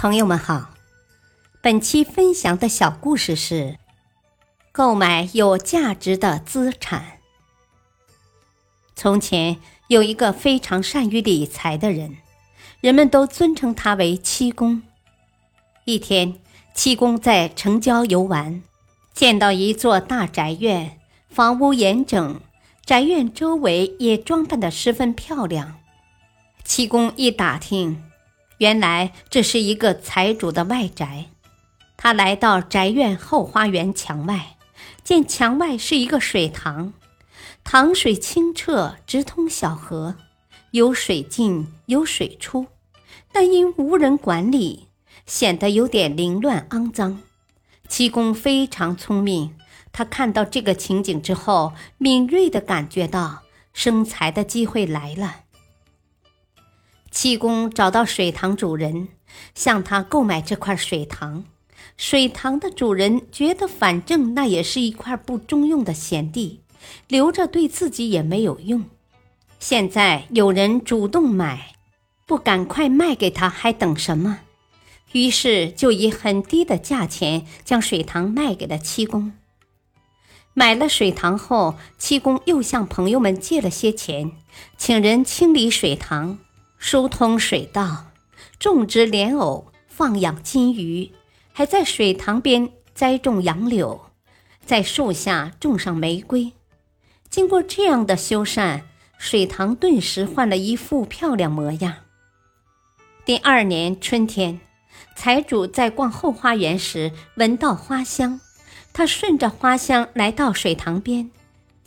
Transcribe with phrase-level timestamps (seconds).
[0.00, 0.74] 朋友们好，
[1.60, 3.80] 本期分享的小故事是：
[4.70, 7.18] 购买有价值的资产。
[8.94, 9.56] 从前
[9.88, 12.18] 有一个非常善于理财的人，
[12.80, 14.82] 人们都尊称他为七公。
[15.84, 16.38] 一天，
[16.72, 18.62] 七公在城郊游玩，
[19.12, 22.40] 见到一座大宅院，房屋严整，
[22.84, 25.80] 宅院周围也装扮得十分漂亮。
[26.62, 28.04] 七公一打听。
[28.58, 31.26] 原来这是一个财主的外宅，
[31.96, 34.56] 他来到宅院后花园墙外，
[35.04, 36.92] 见墙外是一个水塘，
[37.62, 40.16] 塘水清澈，直通小河，
[40.72, 42.66] 有水进有水出，
[43.30, 44.88] 但因无人管理，
[45.24, 47.20] 显得有点凌乱肮脏。
[47.88, 49.54] 七公非常聪明，
[49.92, 55.42] 他看到这个情景之后，敏锐地感觉到生财的机会来了。
[57.20, 59.08] 七公找到水塘主人，
[59.52, 61.44] 向他购买这块水塘。
[61.96, 66.60] 水塘的主人觉得，反正那也是一块不中用的闲地，
[67.08, 68.84] 留着对自己也没有用。
[69.58, 71.74] 现在有人主动买，
[72.24, 74.38] 不赶快卖给他，还等什么？
[75.10, 79.32] 于是就以很低的价钱将水塘卖给了七公。
[80.54, 84.30] 买了水塘后，七公又向朋友们借了些钱，
[84.76, 86.38] 请人清理水塘。
[86.78, 88.06] 疏通水道，
[88.58, 91.12] 种植莲藕，放养金鱼，
[91.52, 94.00] 还在水塘边栽种杨柳，
[94.64, 96.52] 在树下种上玫瑰。
[97.28, 98.82] 经过这样的修缮，
[99.18, 101.94] 水塘顿时换了一副漂亮模样。
[103.24, 104.60] 第二年春天，
[105.14, 108.40] 财主在逛后花园时闻到花香，
[108.92, 111.30] 他顺着花香来到水塘边，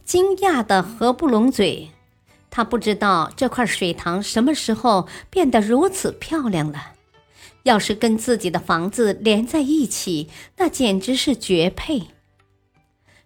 [0.04, 1.90] 惊讶的合不拢嘴。
[2.52, 6.92] 他不知道这块水塘什么时候变得如此漂亮了。
[7.64, 12.08] 要是跟自己的房子连在一起，那简直是绝配。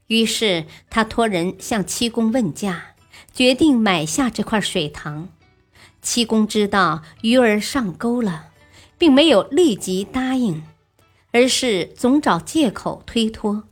[0.08, 2.96] 于是他托人向七公问价，
[3.34, 5.30] 决定买下这块水塘。
[6.02, 8.50] 七公知道鱼儿上钩了，
[8.98, 10.62] 并没有立即答应，
[11.32, 13.64] 而是总找借口推脱。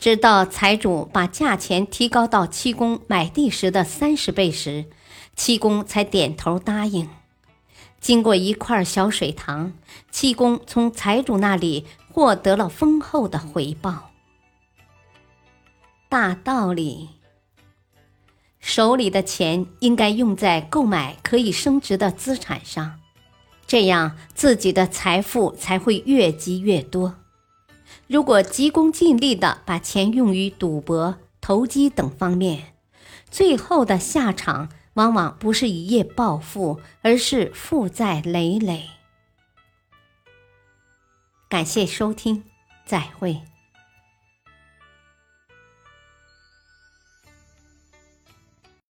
[0.00, 4.86] 直到财主把价钱提高到七公买地时的三十倍时，
[5.36, 7.06] 七公才点头答应。
[8.00, 9.74] 经过一块小水塘，
[10.10, 14.10] 七公从财主那里获得了丰厚的回报。
[16.08, 17.10] 大道理：
[18.58, 23.00] 手里的钱应该用在购买可以升值的资产上，
[23.66, 27.16] 这样自己的财富才会越积越多。
[28.10, 32.74] 如果急功近利的把钱用于赌博、投机等方面，
[33.30, 38.88] 最后的下场往往不是一夜暴富，而是负债累累。
[41.48, 42.42] 感谢收听，
[42.84, 43.42] 再会。